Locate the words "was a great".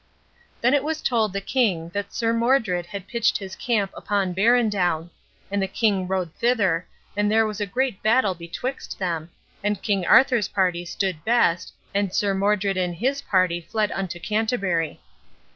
7.45-8.01